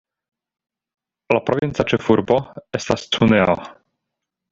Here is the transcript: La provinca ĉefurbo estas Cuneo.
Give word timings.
La 1.35 1.41
provinca 1.49 1.85
ĉefurbo 1.93 2.37
estas 2.79 3.05
Cuneo. 3.17 3.59